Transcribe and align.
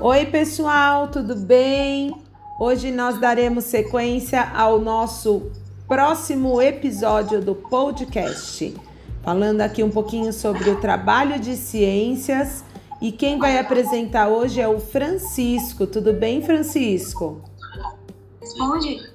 Oi, 0.00 0.26
pessoal, 0.26 1.08
tudo 1.08 1.34
bem? 1.34 2.14
Hoje 2.60 2.90
nós 2.90 3.18
daremos 3.18 3.64
sequência 3.64 4.46
ao 4.54 4.78
nosso 4.78 5.50
próximo 5.88 6.60
episódio 6.60 7.40
do 7.40 7.54
podcast, 7.54 8.74
falando 9.22 9.62
aqui 9.62 9.82
um 9.82 9.90
pouquinho 9.90 10.30
sobre 10.30 10.68
o 10.68 10.78
trabalho 10.78 11.40
de 11.40 11.56
ciências. 11.56 12.62
E 13.00 13.10
quem 13.10 13.38
vai 13.38 13.58
apresentar 13.58 14.28
hoje 14.28 14.60
é 14.60 14.68
o 14.68 14.78
Francisco. 14.78 15.86
Tudo 15.86 16.12
bem, 16.12 16.42
Francisco? 16.42 17.40
Responde. 18.42 19.10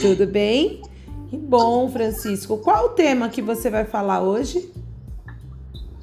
Tudo 0.00 0.26
bem? 0.26 0.82
Que 1.30 1.36
bom, 1.36 1.88
Francisco. 1.88 2.58
Qual 2.58 2.86
o 2.86 2.88
tema 2.88 3.28
que 3.28 3.40
você 3.40 3.70
vai 3.70 3.84
falar 3.84 4.20
hoje? 4.20 4.72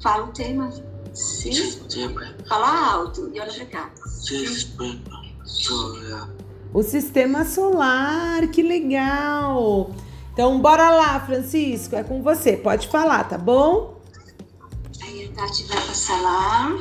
Fala 0.02 0.24
o 0.24 0.32
tema. 0.32 0.70
Sim. 1.12 1.52
Sistema 1.52 2.34
Fala 2.48 2.92
alto 2.92 3.30
e 3.34 3.40
olha 3.40 3.52
pra 3.52 3.66
cá. 3.66 3.90
sistema 4.06 5.00
solar. 5.44 6.30
O 6.72 6.82
sistema 6.82 7.44
solar, 7.44 8.46
que 8.48 8.62
legal! 8.62 9.90
Então, 10.32 10.60
bora 10.60 10.88
lá, 10.90 11.18
Francisco, 11.20 11.96
é 11.96 12.04
com 12.04 12.22
você. 12.22 12.56
Pode 12.56 12.88
falar, 12.88 13.24
tá 13.24 13.36
bom? 13.36 14.00
Aí 15.02 15.26
a 15.26 15.32
Tati 15.34 15.64
vai 15.64 15.76
passar 15.86 16.22
lá. 16.22 16.78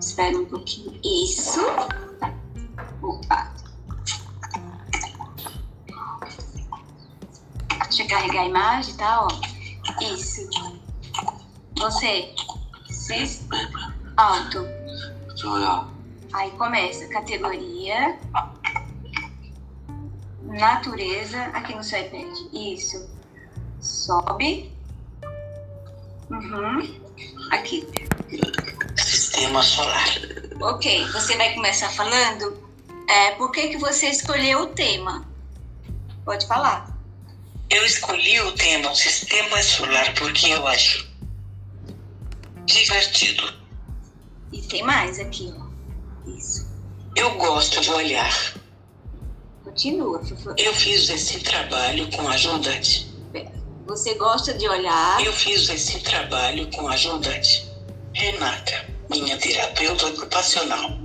Espera 0.00 0.38
um 0.38 0.44
pouquinho. 0.44 0.98
Isso. 1.02 1.60
Opa. 3.02 3.52
Deixa 7.88 8.02
eu 8.02 8.08
carregar 8.08 8.42
a 8.42 8.46
imagem, 8.46 8.94
tá? 8.94 9.26
Ó. 9.26 10.04
Isso. 10.14 10.48
Você. 11.78 12.32
Alto. 14.16 14.66
Aí 16.32 16.50
começa 16.52 17.06
categoria, 17.08 18.18
natureza, 20.42 21.40
aqui 21.54 21.74
no 21.74 21.84
seu 21.84 22.00
iPad. 22.00 22.36
Isso. 22.52 23.08
Sobe. 23.80 24.72
Uhum. 26.30 27.00
Aqui. 27.52 27.86
Sistema 28.96 29.62
solar. 29.62 30.08
Ok, 30.60 31.04
você 31.12 31.36
vai 31.36 31.54
começar 31.54 31.90
falando 31.90 32.66
é, 33.08 33.32
por 33.32 33.52
que, 33.52 33.68
que 33.68 33.78
você 33.78 34.08
escolheu 34.08 34.62
o 34.62 34.66
tema. 34.68 35.26
Pode 36.24 36.46
falar. 36.46 36.96
Eu 37.70 37.84
escolhi 37.84 38.40
o 38.40 38.52
tema 38.52 38.94
sistema 38.94 39.62
solar 39.62 40.14
porque 40.14 40.48
eu 40.48 40.66
acho 40.66 41.06
divertido. 42.66 43.54
E 44.52 44.60
tem 44.62 44.82
mais 44.82 45.18
aqui, 45.18 45.52
ó. 45.56 46.30
Isso. 46.30 46.66
Eu 47.16 47.34
gosto 47.36 47.80
de 47.80 47.90
olhar. 47.90 48.54
Continua, 49.64 50.22
Fufu. 50.24 50.54
Eu 50.56 50.74
fiz 50.74 51.08
esse 51.08 51.40
trabalho 51.40 52.10
com 52.10 52.28
ajudante. 52.28 53.14
Você 53.86 54.14
gosta 54.14 54.52
de 54.52 54.68
olhar. 54.68 55.24
Eu 55.24 55.32
fiz 55.32 55.68
esse 55.68 56.00
trabalho 56.00 56.68
com 56.72 56.88
ajudante. 56.88 57.70
Renata, 58.12 58.86
minha 59.08 59.38
terapeuta 59.38 60.06
ocupacional. 60.06 60.98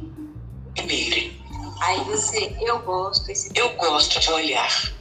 Primeiro, 0.75 1.41
Aí 1.81 1.99
você, 2.03 2.55
eu 2.61 2.79
gosto. 2.79 3.29
Esse, 3.29 3.49
eu 3.55 3.73
gosto 3.75 4.19
de 4.19 4.31
olhar 4.31 4.93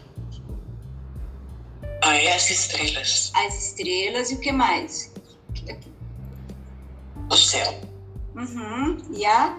a 2.03 2.16
essas 2.16 2.50
estrelas, 2.50 3.31
as 3.34 3.66
estrelas 3.66 4.31
e 4.31 4.34
o 4.34 4.41
que 4.41 4.50
mais? 4.50 5.12
o 5.50 5.53
céu, 7.51 7.81
Uhum. 8.37 8.97
E 9.11 9.27
a. 9.27 9.59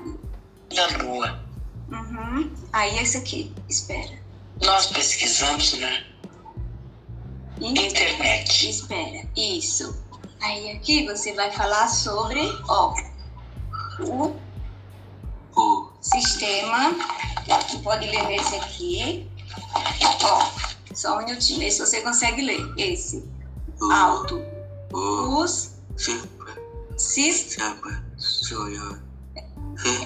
da 0.73 0.87
lua. 1.03 1.43
Uhum. 1.91 2.49
Aí 2.71 2.97
esse 2.99 3.17
aqui. 3.17 3.53
Espera. 3.67 4.17
Nós 4.63 4.87
pesquisamos 4.87 5.77
na 5.77 5.91
E 7.59 7.67
internet. 7.67 8.69
Espera, 8.69 9.27
isso. 9.35 10.01
Aí 10.41 10.71
aqui 10.71 11.05
você 11.05 11.33
vai 11.33 11.51
falar 11.51 11.89
sobre, 11.89 12.39
ó, 12.69 12.93
o 13.99 14.35
O 15.57 15.89
sistema. 16.01 16.95
Tu 17.69 17.79
pode 17.79 18.07
ler 18.07 18.25
nesse 18.27 18.55
aqui. 18.55 19.29
Ó, 20.23 20.49
só 20.95 21.15
um 21.15 21.25
minutinho, 21.25 21.69
se 21.69 21.79
você 21.79 22.01
consegue 22.01 22.41
ler. 22.41 22.73
Esse. 22.77 23.29
Alto. 23.91 24.41
o 24.93 25.43
Os 25.43 25.71
sistema 27.01 28.03
sis 28.17 28.47
solar. 28.47 29.03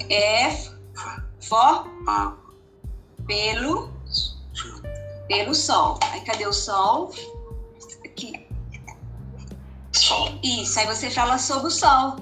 é 0.09 0.57
A 1.01 2.35
pelo 3.28 3.89
pelo 5.28 5.53
sol. 5.53 6.00
Aí 6.11 6.22
cadê 6.22 6.47
o 6.47 6.53
sol? 6.53 7.13
Aqui. 8.05 8.47
sol, 9.91 10.39
Isso. 10.44 10.79
Aí 10.79 10.85
você 10.88 11.09
fala 11.09 11.38
sobre 11.38 11.67
o 11.67 11.72
sol. 11.72 12.16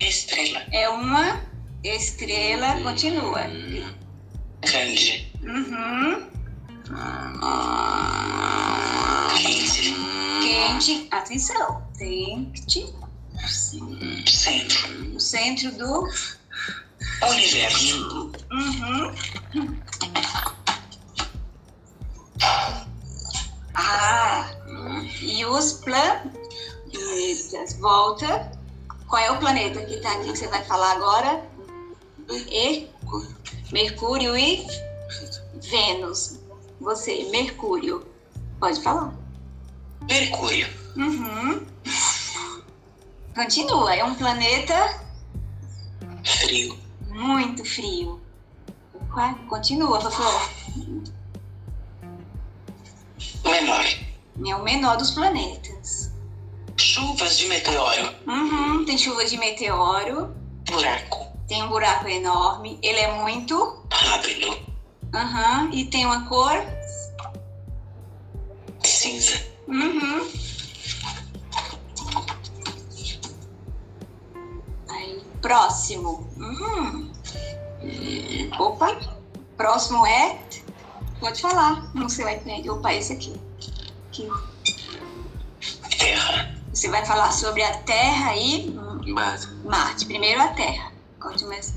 estrela 0.00 0.60
É 0.72 0.88
uma 0.88 1.40
estrela. 1.82 2.80
Continua. 2.82 3.42
grande, 4.60 5.32
Uhum. 5.42 6.30
quente, 9.36 9.94
Quente. 10.42 11.08
Atenção. 11.10 11.82
Quente. 11.98 12.94
Centro, 13.48 15.04
No 15.04 15.20
centro 15.20 15.72
do. 15.72 16.08
universo, 17.28 18.32
Uhum. 18.50 19.14
Ah. 23.74 24.50
E 25.20 25.44
os 25.44 25.72
planetas. 25.74 26.32
Volta. 27.80 28.50
Qual 29.08 29.20
é 29.22 29.30
o 29.30 29.38
planeta 29.38 29.84
que 29.84 29.98
tá 29.98 30.12
aqui 30.12 30.32
que 30.32 30.38
você 30.38 30.48
vai 30.48 30.64
falar 30.64 30.92
agora? 30.92 31.44
E 32.30 32.88
Mercúrio 33.72 34.36
e 34.36 34.66
Vênus. 35.70 36.38
Você, 36.80 37.24
Mercúrio. 37.30 38.06
Pode 38.58 38.80
falar. 38.82 39.12
Mercúrio, 40.08 40.66
Uhum. 40.96 41.66
Continua. 43.34 43.94
É 43.94 44.04
um 44.04 44.14
planeta 44.14 45.00
frio, 46.24 46.78
muito 47.08 47.64
frio. 47.64 48.20
Continua, 49.48 50.00
Fafô. 50.00 50.22
menor, 53.44 53.84
É 54.46 54.56
o 54.56 54.62
menor 54.62 54.96
dos 54.96 55.10
planetas. 55.10 56.10
chuvas 56.76 57.36
de 57.38 57.46
meteoro, 57.46 58.14
Uhum. 58.26 58.84
Tem 58.84 58.96
chuva 58.98 59.24
de 59.24 59.36
meteoro. 59.36 60.34
buraco, 60.66 61.26
Tem 61.46 61.62
um 61.62 61.68
buraco 61.68 62.08
enorme. 62.08 62.78
Ele 62.82 62.98
é 63.00 63.12
muito. 63.22 63.84
rápido, 63.90 64.56
Uhum. 65.14 65.70
E 65.72 65.84
tem 65.86 66.06
uma 66.06 66.26
cor. 66.28 66.56
cinza, 68.82 69.40
Uhum. 69.68 70.28
Próximo. 75.42 76.26
Uhum. 76.38 77.12
Opa. 78.58 78.96
Próximo 79.56 80.06
é. 80.06 80.38
Pode 81.20 81.40
falar. 81.42 81.94
Não 81.94 82.08
sei, 82.08 82.24
vai 82.24 82.36
aprender. 82.36 82.70
Opa, 82.70 82.94
esse 82.94 83.12
aqui. 83.12 83.34
aqui. 84.08 84.28
terra, 85.98 86.54
Você 86.72 86.88
vai 86.88 87.04
falar 87.04 87.30
sobre 87.32 87.62
a 87.62 87.78
Terra 87.78 88.36
e 88.36 88.70
base, 89.14 89.48
Marte. 89.64 90.06
Primeiro 90.06 90.40
a 90.40 90.48
Terra. 90.48 90.92
Conte 91.20 91.44
mais. 91.44 91.74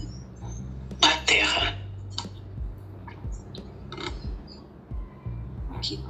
a 1.01 1.09
terra, 1.25 1.77
Aqui. 5.75 6.03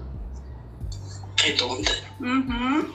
redonda, 1.42 1.92
Uhum. 2.22 2.94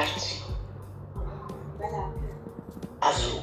Parte 0.00 0.42
azul, 3.02 3.42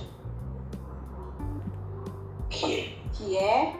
que 2.49 2.97
Que 3.13 3.37
é. 3.37 3.75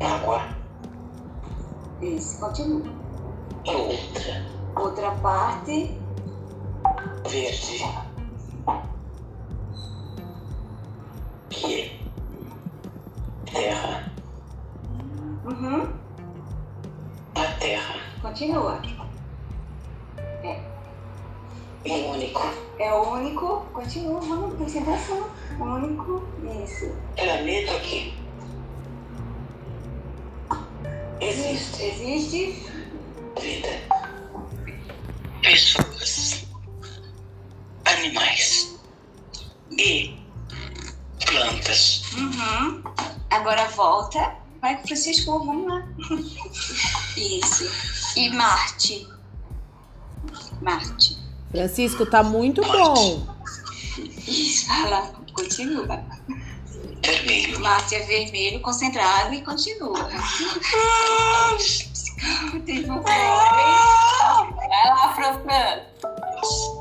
é 0.00 0.06
água, 0.06 0.42
Esse. 2.02 2.38
Continua. 2.38 2.82
e 3.64 3.70
outra 3.74 4.46
Outra 4.76 5.10
parte. 5.22 5.98
Verde. 7.26 7.84
Que 11.48 11.80
é 11.80 13.50
terra. 13.50 14.12
Uhum. 15.46 15.97
Continua. 18.28 18.78
É 21.84 21.90
único. 22.12 22.42
É 22.78 22.92
o 22.92 23.12
único. 23.14 23.66
Continua, 23.72 24.20
vamos, 24.20 24.58
concentração. 24.58 25.30
Único. 25.58 26.22
Isso. 26.62 26.94
Planeta 27.16 27.80
que 27.80 28.14
existe 31.22 31.82
Existe. 31.82 32.66
vida. 33.40 33.68
Pessoas. 35.42 36.46
Animais. 37.86 38.78
E 39.78 40.18
plantas. 41.24 42.02
Uhum. 42.12 42.82
Agora 43.30 43.64
volta. 43.68 44.36
Vai 44.60 44.76
com 44.76 44.84
o 44.84 44.86
Francisco, 44.88 45.38
vamos 45.38 45.72
lá. 45.72 45.88
Isso. 47.16 47.97
E 48.18 48.30
Marte. 48.30 49.08
Marte. 50.60 51.16
Francisco, 51.52 52.04
tá 52.04 52.22
muito 52.22 52.60
bom. 52.62 53.26
Lá. 54.90 55.10
Continua. 55.32 55.86
Vermelho. 57.02 57.60
Marte 57.60 57.94
é 57.94 58.00
vermelho, 58.00 58.60
concentrado 58.60 59.32
e 59.32 59.42
continua. 59.42 60.08
Um 62.90 63.02
Vai 63.02 64.88
lá, 64.88 65.14
Fran 65.14 65.38
Fran. 65.40 65.82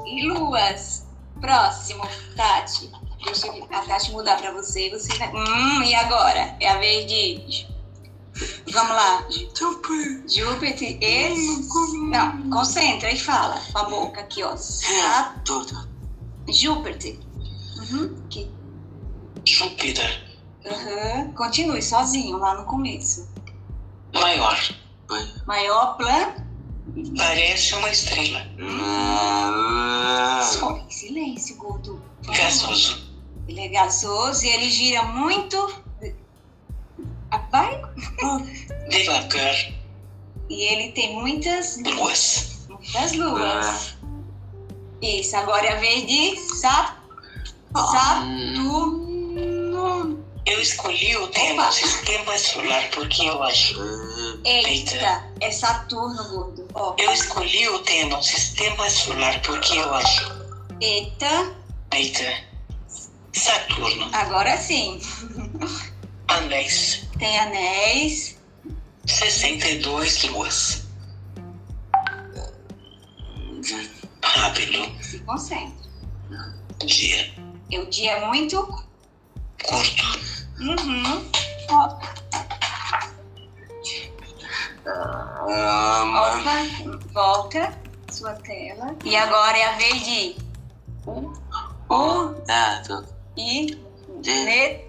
E 0.07 0.27
luas. 0.27 1.05
Próximo, 1.39 2.03
Tati. 2.35 2.89
Deixa 3.23 3.47
eu- 3.47 3.67
a 3.71 3.81
Tati 3.81 4.11
mudar 4.11 4.37
pra 4.37 4.51
você. 4.51 4.89
Você 4.89 5.13
vai. 5.17 5.31
Hum, 5.31 5.83
e 5.83 5.93
agora? 5.93 6.55
É 6.59 6.69
a 6.69 6.77
vez 6.79 7.05
de. 7.07 7.67
Vamos 8.71 8.91
lá. 8.95 9.25
Júpiter 10.27 10.97
e. 11.01 11.35
Não, 12.09 12.49
concentra 12.49 13.11
e 13.11 13.19
fala 13.19 13.59
com 13.71 13.77
a 13.79 13.83
boca 13.85 14.21
aqui, 14.21 14.43
ó. 14.43 14.55
Sa- 14.55 15.35
Tudo. 15.45 15.87
Júpiter. 16.47 17.17
Uhum. 17.77 18.15
Aqui. 18.25 18.49
Júpiter. 19.45 20.23
Uhum. 20.65 21.31
Continue 21.33 21.81
sozinho 21.81 22.37
lá 22.37 22.55
no 22.55 22.65
começo. 22.65 23.27
Maior. 24.13 24.57
Maior 25.45 25.97
plan. 25.97 26.33
Parece 27.17 27.75
uma 27.75 27.89
estrela. 27.89 28.41
Só 30.43 30.77
em 30.77 30.89
silêncio, 30.89 31.55
gordo. 31.57 32.01
Gasoso. 32.25 33.07
Ele 33.47 33.61
é 33.61 33.67
gasoso 33.69 34.43
e 34.45 34.49
ele 34.49 34.69
gira 34.69 35.03
muito. 35.03 35.57
Vai. 37.51 37.76
Devagar. 38.89 39.55
E 40.49 40.63
ele 40.63 40.91
tem 40.93 41.13
muitas, 41.15 41.77
Luas. 41.83 42.65
muitas 42.69 43.11
luas. 43.13 43.95
Isso, 45.01 45.35
agora 45.35 45.65
é 45.67 45.73
a 45.73 45.79
vez 45.79 46.07
de 46.07 46.37
Sa- 46.59 46.97
Saturno. 47.75 49.05
Eu 50.45 50.61
escolhi 50.61 51.17
o 51.17 51.27
tema 51.27 51.63
Opa. 51.63 51.71
sistema 51.73 52.37
solar 52.37 52.89
porque 52.91 53.23
eu 53.25 53.43
acho. 53.43 53.75
Eita, 54.45 55.25
é 55.41 55.51
Saturno, 55.51 56.23
gordo. 56.29 56.65
Ó, 56.73 56.95
Eu 56.97 57.11
escolhi 57.11 57.67
o 57.67 57.79
tema 57.79 58.21
sistema 58.23 58.89
solar 58.89 59.41
porque 59.41 59.77
eu 59.77 59.93
acho. 59.93 60.31
eita, 60.79 61.53
Eita. 61.93 62.47
Saturno. 63.33 64.09
agora 64.13 64.55
sim. 64.57 65.01
Anéis. 66.29 67.05
Tem 67.19 67.39
anéis. 67.39 68.37
62 69.05 70.23
luas. 70.25 70.83
Rápido. 74.21 75.03
Se 75.03 75.19
concentra. 75.19 75.87
Dia. 76.85 77.33
E 77.69 77.79
o 77.79 77.89
dia 77.89 78.11
é 78.11 78.25
muito. 78.27 78.65
Curto. 79.65 80.03
Uhum. 80.59 81.31
Ó, 81.69 81.97
Opa, 86.17 86.63
volta 87.13 87.77
sua 88.11 88.33
tela. 88.35 88.95
E 89.03 89.15
agora 89.15 89.57
é 89.57 89.65
a 89.65 89.77
vez 89.77 90.05
de 90.05 90.35
U 91.07 91.33
e 93.35 93.77
Ne- 94.23 94.81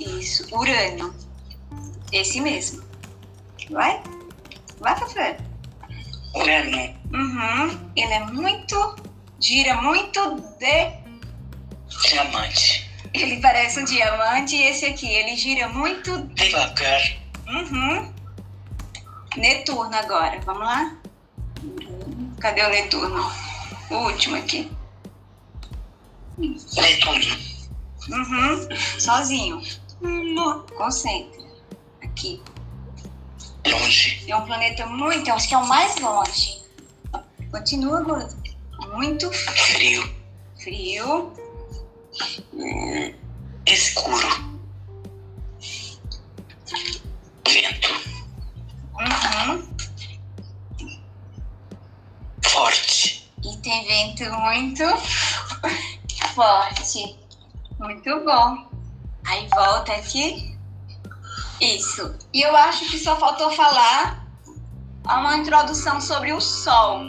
Isso, 0.00 0.46
Urânio. 0.54 1.14
Esse 2.12 2.40
mesmo. 2.40 2.82
Vai? 3.70 4.02
Vai, 4.78 4.98
Fafé. 4.98 5.38
Urano. 6.34 6.94
Uhum. 7.12 7.90
Ele 7.96 8.12
é 8.12 8.24
muito. 8.26 8.96
Gira 9.40 9.80
muito 9.80 10.40
de. 10.58 11.02
Diamante. 12.08 12.90
Ele 13.14 13.40
parece 13.40 13.80
um 13.80 13.84
diamante 13.84 14.56
e 14.56 14.62
esse 14.62 14.86
aqui, 14.86 15.06
ele 15.06 15.36
gira 15.36 15.68
muito. 15.68 16.22
Devagar. 16.34 17.00
Uhum. 17.46 18.12
Netuno 19.36 19.94
agora, 19.94 20.40
vamos 20.40 20.62
lá? 20.62 20.96
Cadê 22.40 22.62
o 22.62 22.68
Netuno? 22.70 23.32
O 23.90 23.94
último 23.96 24.36
aqui. 24.36 24.70
Netuno. 26.38 27.52
Uhum. 28.08 28.68
Sozinho. 28.98 29.62
Concentra. 30.76 31.41
Aqui. 32.12 32.42
Longe. 33.66 34.24
É 34.28 34.36
um 34.36 34.44
planeta 34.44 34.86
muito, 34.86 35.30
acho 35.30 35.48
que 35.48 35.54
é 35.54 35.58
o 35.58 35.66
mais 35.66 35.98
longe. 35.98 36.62
Continua. 37.50 38.02
Muito 38.92 39.30
Frio. 39.32 40.14
frio. 40.60 41.32
Escuro. 43.66 44.28
Vento. 47.48 47.92
Uhum. 48.98 49.68
Forte. 52.42 53.30
E 53.44 53.56
tem 53.58 53.86
vento 53.86 54.24
muito 54.40 54.84
forte. 56.34 57.18
Muito 57.78 58.24
bom. 58.24 58.70
Aí 59.26 59.48
volta 59.54 59.92
aqui. 59.92 60.51
Isso. 61.62 62.14
E 62.34 62.42
eu 62.42 62.56
acho 62.56 62.90
que 62.90 62.98
só 62.98 63.16
faltou 63.16 63.52
falar 63.52 64.26
uma 65.04 65.36
introdução 65.36 66.00
sobre 66.00 66.32
o 66.32 66.40
Sol. 66.40 67.04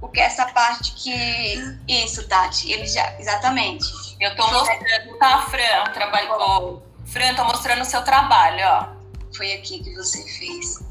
Porque 0.00 0.20
essa 0.20 0.46
parte 0.46 0.92
que. 0.94 1.78
Isso, 1.86 2.26
Tati. 2.28 2.70
Ele 2.72 2.86
já. 2.86 3.18
Exatamente. 3.18 3.86
Eu 4.20 4.34
tô 4.34 4.46
mostrando, 4.50 5.18
tá, 5.18 5.42
Fran? 5.42 5.84
O 5.88 5.92
trabalho. 5.92 6.32
Ô, 6.32 6.82
Fran, 7.06 7.34
tô 7.34 7.44
mostrando 7.44 7.82
o 7.82 7.84
seu 7.84 8.02
trabalho, 8.02 8.64
ó. 8.64 8.88
Foi 9.36 9.52
aqui 9.52 9.82
que 9.82 9.94
você 9.94 10.22
fez. 10.24 10.82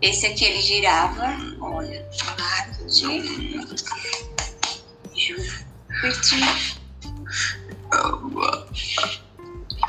Esse 0.00 0.26
aqui 0.26 0.44
ele 0.44 0.60
girava. 0.60 1.36
Olha. 1.60 2.08
Marte. 2.38 2.82
Júpiter. 5.14 6.76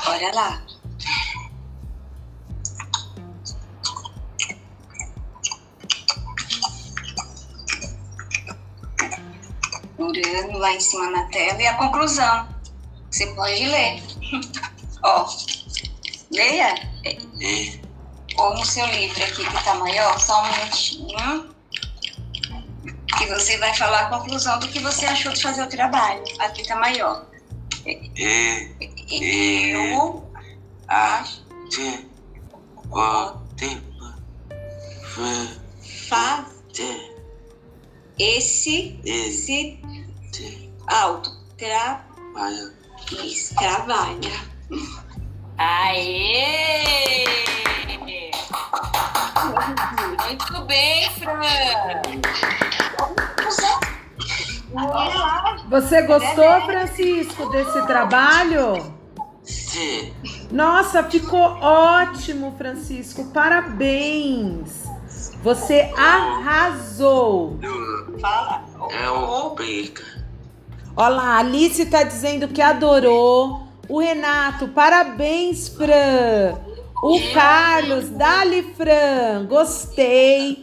Olha 0.06 0.34
lá. 0.34 0.73
Lá 10.58 10.72
em 10.72 10.80
cima 10.80 11.10
na 11.10 11.24
tela 11.24 11.60
e 11.60 11.66
a 11.66 11.74
conclusão. 11.74 12.48
Você 13.10 13.26
pode 13.28 13.66
ler. 13.66 14.02
Ó, 15.02 15.26
leia. 16.32 16.74
Ou 18.36 18.54
no 18.54 18.64
seu 18.64 18.86
livro 18.86 19.22
aqui 19.22 19.44
que 19.44 19.64
tá 19.64 19.74
maior, 19.74 20.18
só 20.18 20.42
um 20.42 20.52
minutinho. 20.52 21.54
E 23.22 23.26
você 23.26 23.56
vai 23.58 23.72
falar 23.74 24.00
a 24.00 24.18
conclusão 24.18 24.58
do 24.58 24.68
que 24.68 24.80
você 24.80 25.06
achou 25.06 25.32
de 25.32 25.42
fazer 25.42 25.62
o 25.62 25.68
trabalho. 25.68 26.22
Aqui 26.40 26.66
tá 26.66 26.76
maior. 26.76 27.26
Eu 27.86 30.30
acho 30.88 31.44
faz 36.08 36.46
esse, 36.78 37.13
esse 38.18 38.98
se 39.30 39.80
auto 40.86 41.30
trabalha. 41.56 42.72
trabalha. 43.56 44.30
Aê! 45.58 47.24
Muito 50.26 50.64
bem, 50.64 51.10
Fran! 51.10 51.42
Você 55.68 56.02
gostou, 56.02 56.60
Francisco, 56.66 57.48
desse 57.50 57.86
trabalho? 57.86 58.94
Sim. 59.44 60.12
Nossa, 60.50 61.02
ficou 61.04 61.40
ótimo, 61.40 62.54
Francisco. 62.56 63.24
Parabéns. 63.32 64.83
Você 65.44 65.92
arrasou. 65.94 67.58
Fala. 68.18 68.64
É 68.90 69.10
o 69.10 69.50
pica. 69.50 70.02
Olha 70.96 71.08
lá, 71.14 71.22
a 71.34 71.38
Alice 71.40 71.84
tá 71.84 72.02
dizendo 72.02 72.48
que 72.48 72.62
adorou. 72.62 73.68
O 73.86 74.00
Renato, 74.00 74.68
parabéns, 74.68 75.68
Fran. 75.68 76.58
O 77.02 77.20
Carlos, 77.34 78.08
dali, 78.08 78.74
Fran. 78.74 79.44
Gostei. 79.46 80.62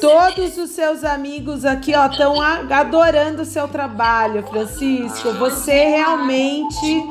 Todos 0.00 0.56
os 0.56 0.70
seus 0.70 1.04
amigos 1.04 1.66
aqui, 1.66 1.94
ó, 1.94 2.06
estão 2.06 2.40
adorando 2.40 3.42
o 3.42 3.44
seu 3.44 3.68
trabalho, 3.68 4.46
Francisco. 4.46 5.30
Você 5.34 5.84
realmente 5.84 7.04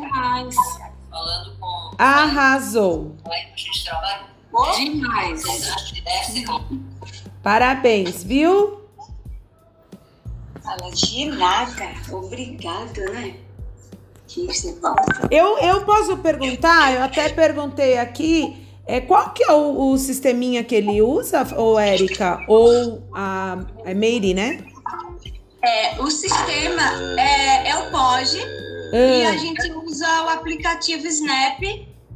arrasou. 1.97 3.15
a 3.25 3.83
trabalho, 3.83 4.25
Demais. 4.75 5.41
vocês 5.41 5.69
acham 5.69 5.93
que 5.93 6.01
deve 6.01 6.25
ser 6.25 6.45
Parabéns, 7.41 8.23
viu? 8.23 8.81
Fala 10.63 10.91
de 10.91 11.25
nada. 11.25 11.93
Obrigado, 12.11 12.99
né? 13.11 13.35
É 14.35 14.71
bom. 14.81 14.95
Eu, 15.29 15.57
eu 15.59 15.85
posso 15.85 16.17
perguntar, 16.17 16.93
eu 16.93 17.03
até 17.03 17.29
perguntei 17.29 17.97
aqui, 17.97 18.65
é, 18.87 18.99
qual 19.01 19.31
que 19.31 19.43
é 19.43 19.51
o, 19.51 19.91
o 19.91 19.97
sisteminha 19.97 20.63
que 20.63 20.73
ele 20.73 21.01
usa, 21.01 21.45
ou 21.55 21.77
Érica? 21.77 22.43
Ou 22.47 23.03
a, 23.13 23.59
a 23.85 23.93
Meire, 23.93 24.33
né? 24.33 24.65
É, 25.63 26.01
o 26.01 26.09
sistema 26.09 27.19
é, 27.19 27.69
é 27.69 27.75
o 27.77 27.91
POG 27.91 28.62
e 28.93 29.25
a 29.25 29.29
Ah, 29.31 29.37
gente 29.37 29.71
usa 29.71 30.23
o 30.23 30.29
aplicativo 30.29 31.07
Snap 31.07 31.61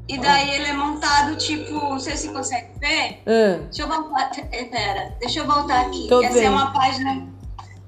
e 0.10 0.18
daí 0.18 0.50
ele 0.52 0.66
é 0.68 0.74
montado 0.74 1.36
tipo, 1.36 1.74
não 1.74 2.00
sei 2.00 2.16
se 2.16 2.30
consegue 2.30 2.78
ver. 2.80 3.22
ah, 3.26 3.64
Deixa 3.66 3.82
eu 3.84 3.88
voltar, 3.88 4.32
é, 4.52 4.64
pera, 4.66 5.16
deixa 5.20 5.40
eu 5.40 5.46
voltar 5.48 5.82
aqui. 5.88 6.08
Tô 6.08 6.22
Essa 6.22 6.38
é 6.38 6.42
vendo. 6.42 6.54
uma 6.54 6.72
página, 6.72 7.28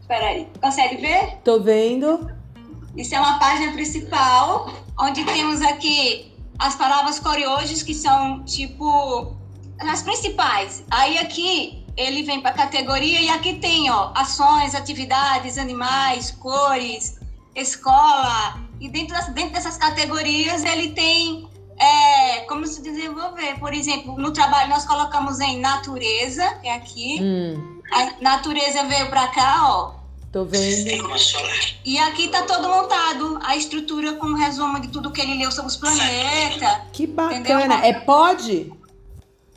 espera 0.01 0.25
aí, 0.27 0.47
consegue 0.61 0.97
ver? 0.97 1.37
tô 1.43 1.59
vendo. 1.61 2.29
Isso 2.97 3.15
é 3.15 3.19
uma 3.19 3.39
página 3.39 3.71
principal, 3.73 4.73
onde 4.99 5.23
temos 5.23 5.61
aqui 5.61 6.33
as 6.57 6.75
palavras 6.75 7.19
coriojos, 7.19 7.81
que 7.83 7.93
são 7.93 8.43
tipo 8.43 9.37
as 9.79 10.01
principais. 10.01 10.83
Aí 10.91 11.17
aqui 11.19 11.85
ele 11.95 12.23
vem 12.23 12.41
para 12.41 12.51
categoria 12.51 13.21
e 13.21 13.29
aqui 13.29 13.53
tem 13.59 13.89
ó, 13.89 14.11
ações, 14.15 14.75
atividades, 14.75 15.57
animais, 15.57 16.31
cores, 16.31 17.17
escola. 17.55 18.67
E 18.79 18.89
dentro, 18.89 19.13
das- 19.15 19.29
dentro 19.33 19.51
dessas 19.53 19.77
categorias 19.77 20.63
ele 20.63 20.89
tem 20.91 21.47
é, 21.77 22.39
como 22.41 22.67
se 22.67 22.81
desenvolver. 22.81 23.57
Por 23.59 23.73
exemplo, 23.73 24.17
no 24.17 24.31
trabalho 24.33 24.69
nós 24.69 24.85
colocamos 24.85 25.39
em 25.39 25.59
natureza, 25.59 26.45
que 26.61 26.67
é 26.67 26.75
aqui. 26.75 27.19
Hum, 27.21 27.79
A 27.91 28.21
natureza 28.21 28.83
veio 28.83 29.09
para 29.09 29.27
cá, 29.29 29.57
ó. 29.69 29.93
tô 30.31 30.43
vendo. 30.45 31.07
E 31.85 31.97
aqui 31.97 32.27
tá 32.27 32.43
todo 32.43 32.67
montado, 32.69 33.39
a 33.43 33.55
estrutura 33.55 34.13
com 34.13 34.27
um 34.27 34.35
resumo 34.35 34.79
de 34.79 34.89
tudo 34.89 35.09
que 35.11 35.21
ele 35.21 35.35
leu 35.37 35.51
sobre 35.51 35.71
os 35.71 35.77
planetas. 35.77 36.81
Que 36.93 37.07
bacana. 37.07 37.39
Entendeu? 37.39 37.71
É 37.71 37.93
pod? 37.93 38.73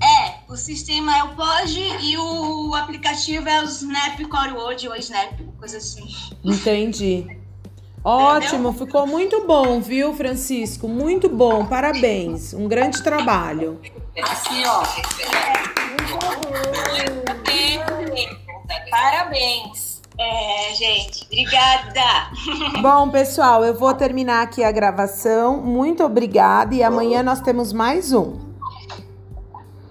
É, 0.00 0.34
o 0.48 0.56
sistema 0.56 1.16
é 1.16 1.22
o 1.24 1.34
POD 1.36 1.78
e 2.02 2.16
o 2.18 2.74
aplicativo 2.74 3.48
é 3.48 3.60
o 3.62 3.64
Snap 3.66 4.18
CoreWord 4.28 4.88
ou 4.88 4.96
Snap, 4.96 5.38
coisa 5.58 5.76
assim. 5.76 6.04
Entendi. 6.44 7.38
Ótimo, 8.04 8.72
ficou 8.72 9.06
muito 9.06 9.46
bom, 9.46 9.80
viu, 9.80 10.12
Francisco? 10.12 10.88
Muito 10.88 11.28
bom, 11.28 11.64
parabéns. 11.64 12.52
Um 12.52 12.66
grande 12.66 13.00
trabalho. 13.00 13.80
Aqui, 14.18 14.64
ó. 14.66 14.82
Parabéns. 18.90 20.02
É, 20.18 20.74
gente, 20.74 21.24
obrigada. 21.26 22.30
Bom, 22.82 23.08
pessoal, 23.08 23.64
eu 23.64 23.74
vou 23.74 23.94
terminar 23.94 24.42
aqui 24.42 24.64
a 24.64 24.72
gravação. 24.72 25.58
Muito 25.58 26.04
obrigada 26.04 26.74
e 26.74 26.82
amanhã 26.82 27.22
nós 27.22 27.40
temos 27.40 27.72
mais 27.72 28.12
um. 28.12 28.36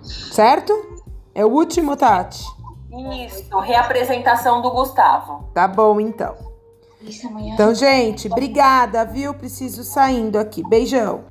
Certo? 0.03 1.01
É 1.33 1.45
o 1.45 1.49
último, 1.49 1.95
Tati? 1.95 2.43
Isso, 3.25 3.57
reapresentação 3.59 4.61
do 4.61 4.69
Gustavo. 4.69 5.49
Tá 5.53 5.65
bom, 5.65 5.99
então. 5.99 6.50
Então, 7.53 7.73
gente, 7.73 8.27
obrigada, 8.27 9.03
viu? 9.05 9.33
Preciso 9.33 9.83
saindo 9.83 10.37
aqui. 10.37 10.63
Beijão. 10.67 11.25